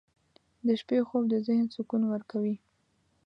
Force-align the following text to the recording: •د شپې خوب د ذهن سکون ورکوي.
•د 0.65 0.67
شپې 0.79 0.97
خوب 1.07 1.23
د 1.29 1.33
ذهن 1.47 1.65
سکون 1.75 2.01
ورکوي. 2.07 2.55